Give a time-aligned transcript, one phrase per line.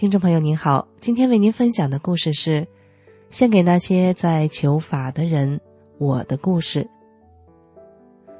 [0.00, 2.66] 听众朋友您好，今天为您分享的故事是：
[3.28, 5.60] 献给那些在求法的人。
[5.98, 6.88] 我的故事。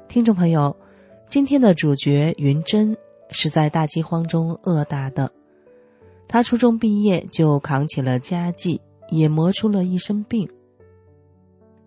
[0.07, 0.75] 听众朋友，
[1.29, 2.97] 今天的主角云珍
[3.29, 5.31] 是在大饥荒中饿大的。
[6.27, 8.81] 他初中毕业就扛起了家计，
[9.11, 10.49] 也磨出了一身病。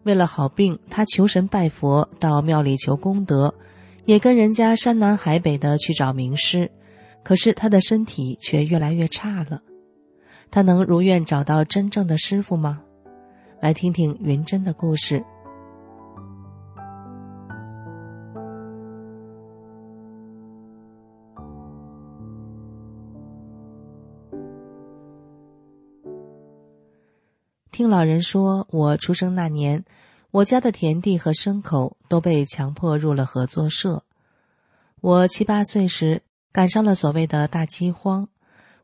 [0.05, 3.53] 为了好病，他求神拜佛，到庙里求功德，
[4.05, 6.71] 也跟人家山南海北的去找名师。
[7.25, 9.63] 可是他的身体却越来越差了，
[10.51, 12.83] 他能如愿找到真正的师傅吗？
[13.63, 15.25] 来听听云珍的故事。
[27.71, 29.83] 听老人说，我出生那年，
[30.31, 34.05] 我家的田地和牲口都被强迫入了合作社。
[35.01, 36.21] 我七八岁时。
[36.55, 38.29] 赶上了所谓的大饥荒，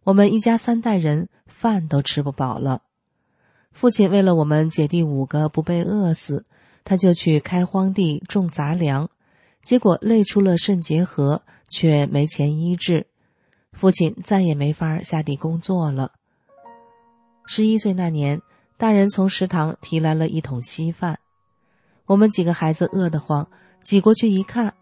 [0.02, 2.82] 我们一家三代人饭都吃不饱了。
[3.70, 6.44] 父亲为了我们姐弟五个不被饿死，
[6.82, 9.08] 他就去开荒地种杂粮，
[9.62, 13.06] 结果累出了肾结核，却没钱医治，
[13.70, 16.10] 父亲再也没法下地工作了。
[17.46, 18.42] 十一岁那年，
[18.77, 21.20] 大人从食堂提来了一桶稀饭，
[22.06, 23.48] 我们几个孩子饿得慌，
[23.84, 24.74] 挤过去一看。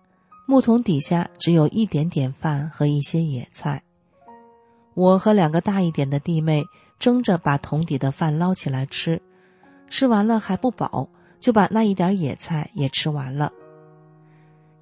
[0.50, 3.82] 木桶底下只有一点点饭和一些野菜，
[4.94, 6.64] 我和两个大一点的弟妹
[6.98, 9.20] 争着把桶底的饭捞起来吃，
[9.90, 13.52] 吃完了还不饱，就把那一点野菜也吃完了。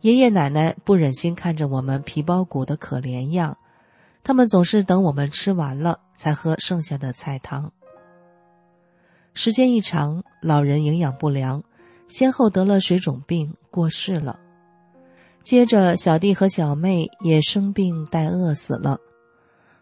[0.03, 3.59] 爷爷奶奶不忍心看着我们皮包骨的可怜样，
[4.23, 7.73] 他们总是等我们吃完了才喝剩下的菜汤。
[9.35, 11.65] 时间一长，老人营养不良，
[12.07, 14.39] 先后得了水肿病，过世了。
[15.47, 18.99] 接着，小弟和小妹也生病待饿死了。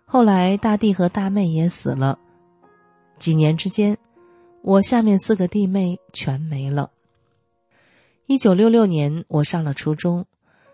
[0.05, 2.19] 后来，大弟和大妹也死了。
[3.19, 3.97] 几年之间，
[4.61, 6.91] 我下面四个弟妹全没了。
[8.27, 10.27] 一九六六年，我上了初中，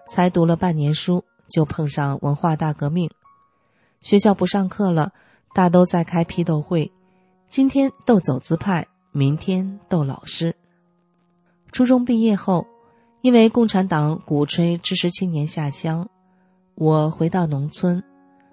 [0.08, 3.08] 才读了半年书，就碰上文化大革命，
[4.02, 5.12] 学校不上课了，
[5.54, 6.90] 大都在开批斗会，
[7.48, 10.56] 今天斗走资派，明天斗老师。
[11.70, 12.66] 初中毕业后。
[13.22, 16.08] 因为共产党鼓吹知识青年下乡，
[16.74, 18.02] 我回到农村，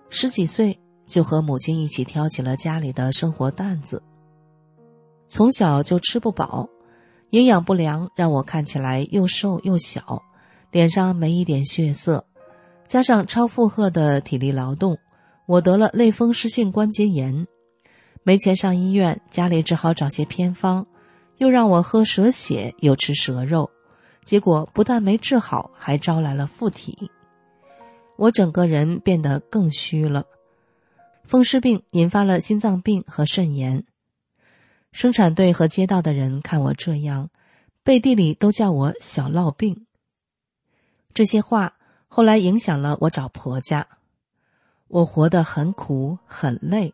[0.09, 4.03] 十几岁就和母亲一起挑起了家里的生活担子。
[5.29, 6.67] 从小就吃不饱，
[7.29, 10.21] 营养不良让我看起来又瘦又小，
[10.71, 12.25] 脸上没一点血色，
[12.87, 14.97] 加上超负荷的体力劳动，
[15.45, 17.47] 我得了类风湿性关节炎，
[18.23, 20.85] 没钱上医院，家里只好找些偏方，
[21.37, 23.69] 又让我喝蛇血，又吃蛇肉。
[24.27, 27.09] 结果不但没治好，还招来了附体。
[28.17, 30.25] 我整个人变得更虚了。
[31.23, 33.85] 风湿病引发了心脏病和肾炎。
[34.91, 37.29] 生产队和街道的人看我这样，
[37.83, 39.85] 背地里都叫我“小烙病”。
[41.15, 41.77] 这些话
[42.09, 43.87] 后来影响了我找婆家。
[44.89, 46.93] 我活得很苦很累，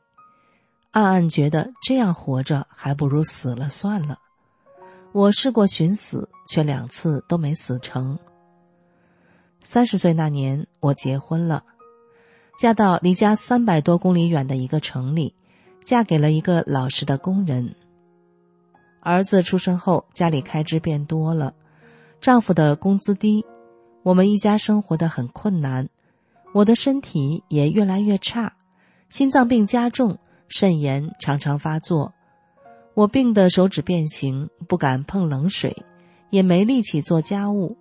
[0.91, 4.19] 暗暗觉得这样活着还不如死了算了。
[5.13, 8.17] 我试过寻死，却两次都没死成。
[9.61, 11.63] 三十岁那年，我结婚了，
[12.57, 15.35] 嫁到离家三百多公里远的一个城里，
[15.83, 17.75] 嫁给了一个老实的工人。
[19.01, 21.53] 儿子出生后，家里开支变多了，
[22.19, 23.45] 丈夫的工资低，
[24.01, 25.87] 我们一家生活的很困难，
[26.55, 28.51] 我的身体也越来越差，
[29.09, 30.17] 心脏病加重，
[30.47, 32.11] 肾炎常常发作。
[32.95, 35.83] 我病得手指变形，不敢碰冷水，
[36.29, 37.75] 也没力气做家务。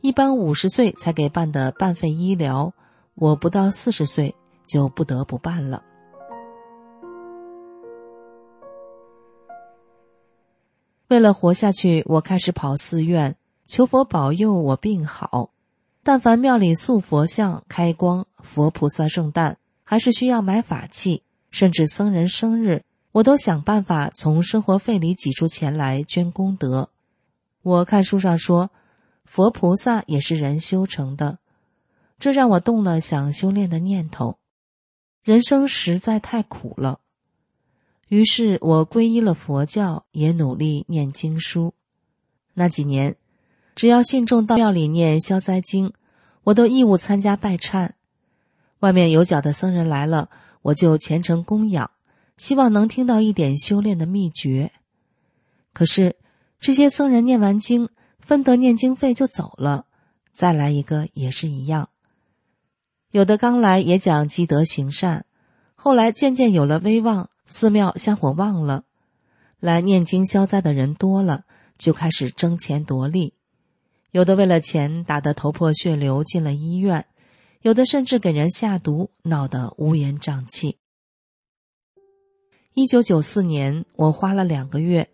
[0.00, 2.72] 一般五十岁才给办的半费医疗，
[3.14, 4.34] 我不到四十岁
[4.66, 5.82] 就不得不办了。
[11.08, 13.36] 为了活下去，我开始跑寺院，
[13.66, 15.50] 求佛保佑我病好。
[16.02, 22.84] 但凡庙里塑佛像、开光、佛菩萨圣诞，还是需要买法器，甚至僧人生日。
[23.12, 26.90] 我都想办法从生活费里挤出钱来捐功德。
[27.62, 28.70] 我看书上说，
[29.24, 31.38] 佛菩萨也是人修成的，
[32.18, 34.38] 这让我动了想修炼的念头。
[35.22, 37.00] 人生实在太苦了，
[38.08, 41.74] 于是我皈依了佛教，也努力念经书。
[42.54, 43.16] 那几年，
[43.74, 45.92] 只要信众到庙里念消灾经，
[46.44, 47.90] 我都义务参加拜忏。
[48.78, 50.30] 外面有脚的僧人来了，
[50.62, 51.90] 我就虔诚供养，
[52.40, 54.72] 希望能听到一点修炼的秘诀。
[55.74, 56.16] 可是，
[56.58, 59.84] 这些僧人念完经，分得念经费就走了，
[60.32, 61.90] 再来一个也是一样。
[63.10, 65.26] 有的刚来也讲积德行善，
[65.74, 68.84] 后来渐渐有了威望，寺庙香火旺了，
[69.58, 71.44] 来念经消灾的人多了。
[71.76, 73.34] 就开始争钱夺利，
[74.10, 77.06] 有的为了钱打得头破血流进了医院，
[77.62, 80.79] 有的甚至给人下毒，闹得乌烟瘴气。
[82.74, 85.08] 一九九四年，我花了两个月，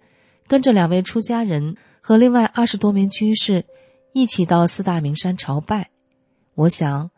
[0.46, 3.64] 跟着两位出家人和另外二十多名居士
[4.12, 5.90] 一起到四大名山朝拜。
[6.54, 7.10] 我想，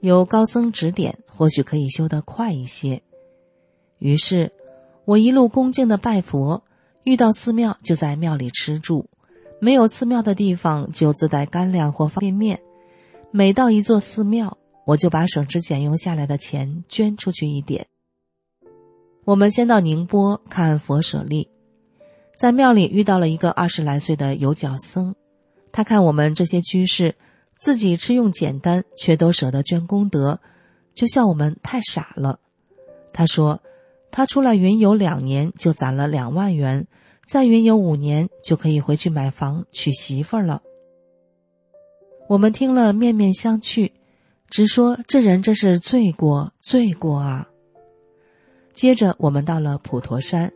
[0.00, 3.02] 有高僧指点，或许可以修得快一些。
[3.98, 4.52] 于是，
[5.06, 6.62] 我一路恭敬的拜佛。
[7.04, 9.06] 遇到寺庙就在庙里吃住，
[9.60, 12.60] 没有寺庙的地方就自带干粮或方便面。
[13.30, 17.86] 每到一座寺庙，我就把省吃俭用下来的钱捐出去一点。
[19.26, 21.50] 我们先到宁波看佛舍利，
[22.34, 25.14] 在庙里遇到了一个二十来岁的有脚僧，
[25.72, 27.16] 他看我们这些居士
[27.58, 30.40] 自己吃用简单，却都舍得捐功德，
[30.94, 32.40] 就笑我们太傻了。
[33.12, 33.60] 他说。
[34.08, 36.86] 他出来云游两年就攒了两万元，
[37.26, 40.62] 再云游五年就可以回去买房娶媳妇儿了。
[42.26, 43.92] 我们听了面面相觑，
[44.48, 47.46] 直说这人真是罪过罪过啊。
[48.76, 50.52] 接着我们到了普陀山，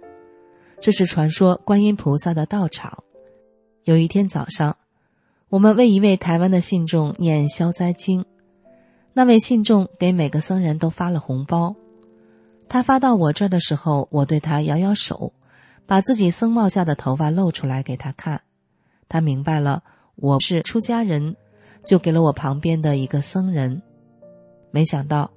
[0.79, 3.03] 这是传说观音菩萨的道场。
[3.85, 4.77] 有一天早上，
[5.49, 8.27] 我们为一位台湾的信众念消灾经，
[9.15, 11.75] 那位信众给每个僧人都发了红包。
[12.69, 15.33] 他发到我这儿的时候，我对他摇摇手，
[15.87, 18.43] 把自己僧帽下的头发露出来给他看。
[19.09, 19.83] 他明白了
[20.17, 21.37] 我是出家人，
[21.87, 23.81] 就给了我旁边的一个僧人。
[24.71, 25.31] 没想到，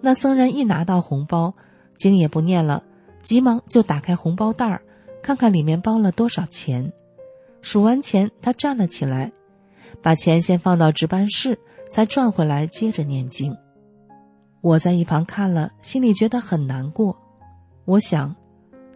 [0.00, 1.54] 那僧人一拿到红包，
[1.96, 2.82] 经也不念了，
[3.22, 4.82] 急忙就打开红包袋儿，
[5.22, 6.92] 看看里面包了多少钱。
[7.62, 9.32] 数完钱，他站了起来，
[10.02, 11.58] 把钱先放到值班室，
[11.90, 13.56] 才转回来接着念经。
[14.60, 17.16] 我在一旁看了，心里觉得很难过。
[17.84, 18.34] 我想，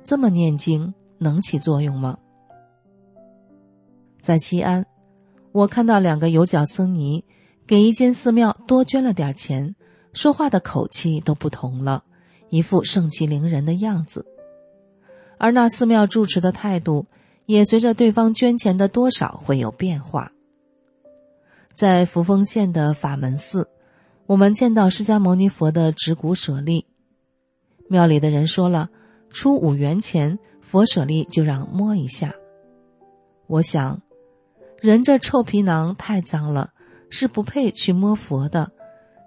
[0.02, 2.18] 这么念经能起作用吗？
[4.20, 4.84] 在西安，
[5.52, 7.24] 我看到两个有脚僧尼
[7.66, 9.74] 给一间寺庙多捐了点钱，
[10.12, 12.04] 说话的口气都不同了，
[12.50, 14.26] 一副盛气凌人的样子。
[15.38, 17.06] 而那寺庙住持的态度
[17.46, 20.30] 也随着对方捐钱的多少会有变化。
[21.74, 23.68] 在扶风县的法门寺。
[24.26, 26.86] 我们见到释迦牟尼佛的指骨舍利，
[27.88, 28.88] 庙里的人说了，
[29.28, 32.32] 出五元钱，佛舍利就让摸一下。
[33.48, 34.00] 我想，
[34.80, 36.70] 人这臭皮囊太脏了，
[37.10, 38.70] 是不配去摸佛的。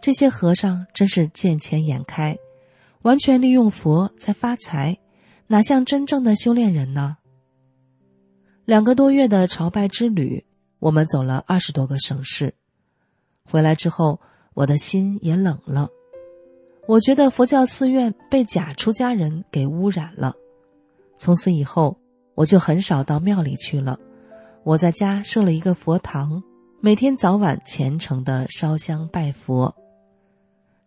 [0.02, 2.38] 这些和尚真是见钱眼开，
[3.04, 4.98] 完全利用佛在发财，
[5.48, 7.18] 哪像真正的修炼人呢？
[8.66, 10.46] 两个多月的朝拜之旅，
[10.80, 12.56] 我们走了二十多个省市，
[13.46, 14.20] 回来之后。
[14.56, 15.89] 我的心也冷了，
[16.88, 20.36] 我觉得佛教寺院被假出家人给污染了。
[21.18, 21.98] 从此以后，
[22.36, 23.98] 我就很少到庙里去了。
[24.63, 26.44] 我在家设了一个佛堂，
[26.82, 29.75] 每天早晚虔诚的烧香拜佛。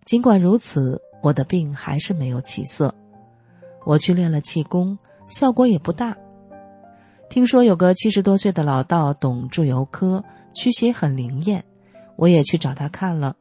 [0.05, 2.95] 尽管如此，我的病还是没有起色。
[3.85, 6.17] 我去练了气功，效果也不大。
[7.29, 10.23] 听说有个七十多岁的老道懂祝由科，
[10.55, 11.65] 驱邪很灵验，
[12.15, 13.37] 我也去找他看了。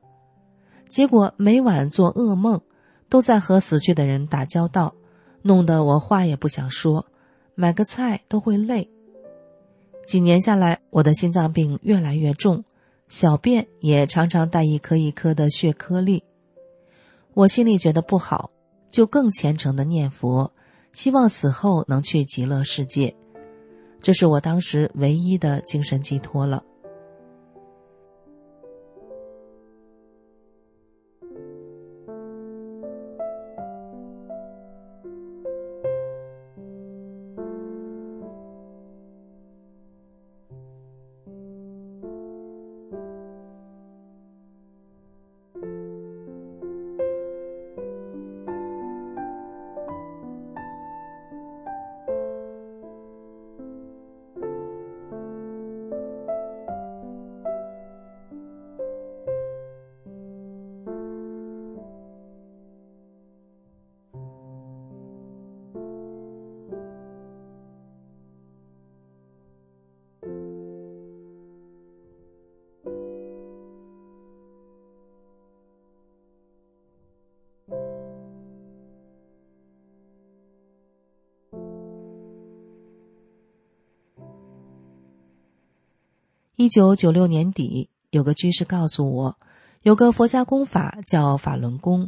[0.90, 2.60] 结果每晚做噩梦，
[3.08, 4.96] 都在和死去的人打交道，
[5.44, 7.06] 弄得我话也不想说，
[7.54, 8.90] 买个菜都会累。
[10.08, 12.64] 几年下来，我的心脏病越来越重，
[13.08, 16.24] 小便也常常带一颗一颗的血颗粒。
[17.36, 18.50] 我心里觉得不好，
[18.90, 20.54] 就更虔诚的念佛，
[20.94, 23.14] 希望死后能去极乐世界，
[24.00, 26.64] 这是我当时唯一的精神寄托了。
[86.58, 89.38] 一九九六年底，有个居士告诉我，
[89.84, 92.08] 有个佛家功法叫法轮功，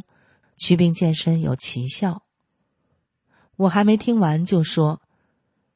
[0.56, 2.22] 祛病健身有奇效。
[3.56, 5.02] 我还没听完就说，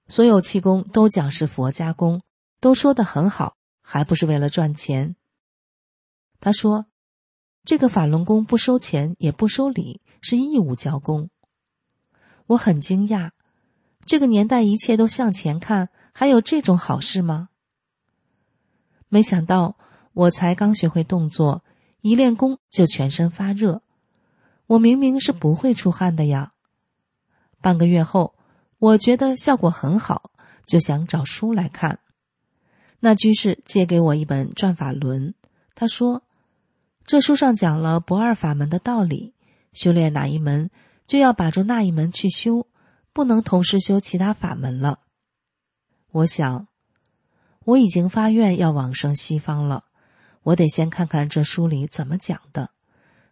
[0.09, 2.23] 所有气功都讲是佛家功，
[2.61, 5.17] 都说的很好，还不是为了赚钱？
[6.41, 6.87] 他说，
[7.67, 11.29] 这个法轮功不收钱也不收礼，是义务教功。
[12.47, 13.33] 我很惊讶，
[14.07, 17.51] 这个年代一切都向前看，还有这种好事吗？
[19.13, 19.77] 没想到，
[20.15, 21.63] 我才刚学会动作，
[22.01, 23.83] 一练功就全身发热。
[24.67, 26.55] 我明明是不会出汗的呀。
[27.61, 28.35] 半个月后，
[28.79, 30.31] 我觉得效果很好，
[30.65, 31.99] 就想找书来看。
[33.01, 35.29] 那居士借给我一本《转法轮》，
[35.75, 36.23] 他说
[37.05, 39.35] ：“这书上讲了不二法门的道理，
[39.75, 40.71] 修炼哪一门，
[41.07, 42.67] 就要把住那一门去修，
[43.13, 45.01] 不能同时修其他法门了。”
[46.13, 46.67] 我想。
[47.65, 49.85] 我已经发愿要往生西方了，
[50.43, 52.71] 我得先看看这书里怎么讲的，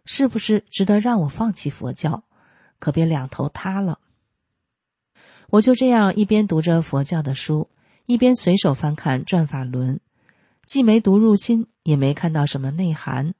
[0.05, 2.23] 是不是值得让我放弃佛教？
[2.79, 3.99] 可别两头塌了。
[5.49, 7.69] 我就这样一边读着佛教的书，
[8.05, 9.95] 一边随手翻看《转法轮》，
[10.65, 13.35] 既没读入心，也没看到什么内涵。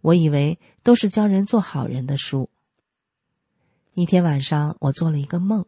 [0.00, 2.48] 我以为都是教人做好人的书。
[3.92, 5.66] 一天晚上，我做了一个梦，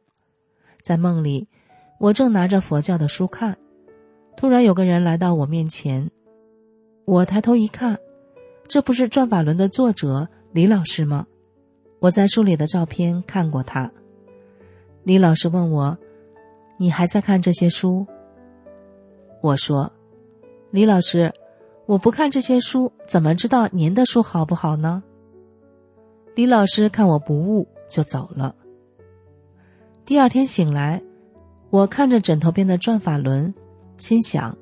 [0.83, 1.49] 在梦里，
[1.99, 3.59] 我正拿着佛教的书看。
[4.37, 6.11] 突然有个人来到我面前，
[7.05, 7.99] 我抬头一看，
[8.67, 11.27] 这不是《转法轮》的作者李老师吗？
[12.01, 13.91] 我在书里的照片看过他。
[15.05, 15.97] 李老师问我
[16.77, 18.07] ：“你还在看这些书？”
[19.41, 19.93] 我说
[20.71, 21.33] ：“李老师，
[21.87, 25.03] 我不看这些书，怎么知道您的书好不好呢？”
[26.35, 28.57] 李老师看我不误，就走了。
[30.05, 31.01] 第二天醒来，
[31.71, 33.55] 我看着枕头边的《转法轮》。
[34.02, 34.59] 心想，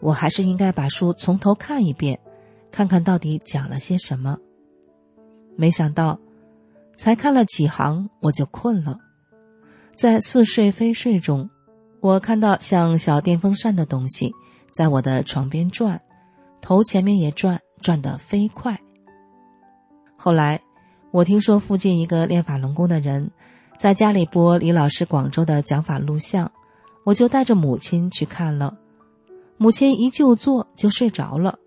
[0.00, 2.18] 我还是应该把书从头看一遍，
[2.72, 4.36] 看看到底讲了些什么。
[5.56, 6.18] 没想到，
[6.96, 8.98] 才看了几行我就困了。
[9.94, 11.48] 在似睡非睡中，
[12.00, 14.32] 我看到像小电风扇的东西
[14.72, 16.00] 在我的床边转，
[16.60, 18.76] 头前面也转，转得飞快。
[20.16, 20.60] 后来，
[21.12, 23.30] 我听说附近一个练法轮功的人，
[23.78, 26.50] 在家里播李老师广州的讲法录像。
[27.04, 28.76] 我就带着母亲去看了，
[29.56, 31.58] 母亲一就坐就睡着了。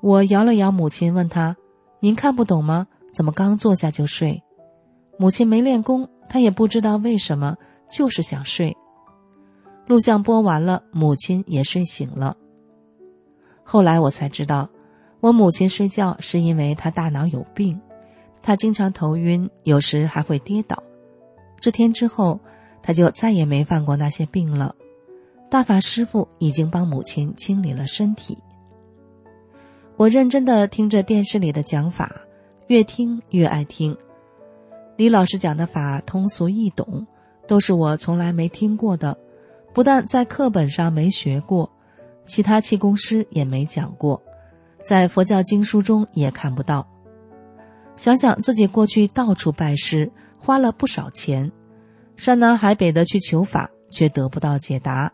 [0.00, 1.56] 我摇了摇母亲，问她
[2.00, 2.86] ：“您看不懂吗？
[3.12, 4.42] 怎么刚坐下就睡？”
[5.18, 7.56] 母亲没练功，她也不知道为什么，
[7.90, 8.74] 就是想睡。
[9.86, 12.36] 录像播完了，母亲也睡醒了。
[13.62, 14.70] 后来我才知道，
[15.20, 17.78] 我母亲睡觉是因为她大脑有病，
[18.40, 20.82] 她经常头晕，有时还会跌倒。
[21.60, 22.40] 这天之后。
[22.82, 24.74] 他就再也没犯过那些病了。
[25.50, 28.38] 大法师父已经帮母亲清理了身体。
[29.96, 32.10] 我认真的听着电视里的讲法，
[32.66, 33.96] 越听越爱听。
[34.96, 37.06] 李老师讲的法通俗易懂，
[37.46, 39.16] 都是我从来没听过的，
[39.74, 41.70] 不但在课本上没学过，
[42.26, 44.22] 其他气功师也没讲过，
[44.82, 46.88] 在佛教经书中也看不到。
[47.94, 51.52] 想想自己过去到处拜师，花了不少钱。
[52.16, 55.12] 山南海北的去求法，却得不到解答。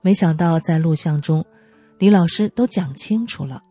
[0.00, 1.44] 没想到在录像中，
[1.98, 3.62] 李老师都讲清楚了。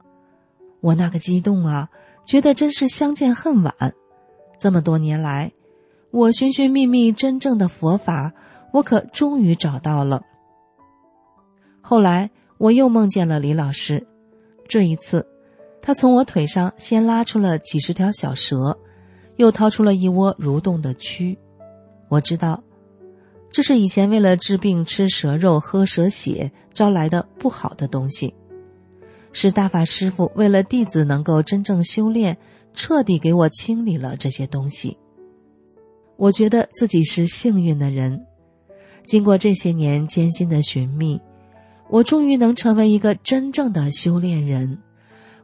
[0.81, 1.89] 我那个激动啊，
[2.25, 3.73] 觉得真是相见恨晚。
[4.59, 5.51] 这么多年来，
[6.11, 8.33] 我寻寻觅觅真正的佛法，
[8.71, 10.21] 我可终于找到了。
[11.81, 14.05] 后来我又梦见了李老师，
[14.67, 15.27] 这一次，
[15.81, 18.77] 他从我腿上先拉出了几十条小蛇，
[19.35, 21.37] 又掏出了一窝蠕动的蛆。
[22.07, 22.63] 我知道，
[23.49, 28.33] 这是以前为了治病吃蛇肉、喝蛇血招来的不好的东西，
[29.33, 32.37] 是大法师父为了弟子能够真正修炼，
[32.73, 34.97] 彻底给我清理了这些东西。
[36.17, 38.25] 我觉得自己是幸运的人，
[39.05, 41.19] 经过这些年艰辛的寻觅，
[41.89, 44.77] 我终于能成为一个真正的修炼人，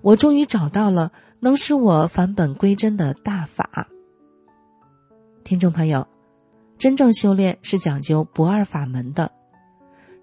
[0.01, 3.88] 我终于找到了能使我返本归真的大法。
[5.44, 6.08] 听众朋友。
[6.81, 9.31] 真正修炼是讲究不二法门的。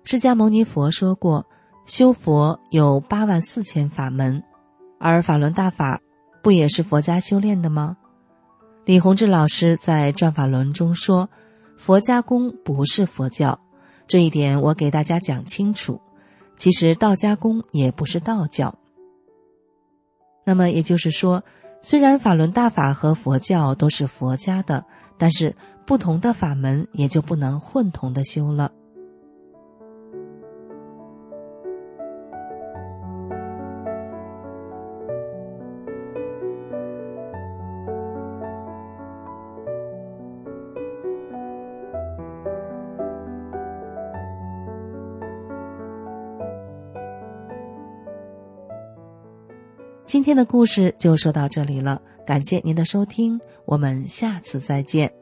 [0.02, 1.46] 释迦牟尼佛说过，
[1.86, 4.42] 修佛有八万四千法门，
[4.98, 6.00] 而法轮大法
[6.42, 7.96] 不也是佛家修炼的吗？
[8.84, 11.30] 李洪志老师在《转法轮》中说，
[11.76, 13.60] 佛家功不是佛教，
[14.08, 16.00] 这一点我给大家讲清楚。
[16.56, 18.74] 其实道家功也不是道教。
[20.44, 21.44] 那么也就是说，
[21.82, 24.84] 虽然法轮大法和佛教都是佛家的，
[25.18, 25.54] 但是。
[25.88, 28.70] 不同的法门也就不能混同的修了。
[50.08, 55.17] 今天的故事就说到这里了，感谢您的收听，我们下次再见。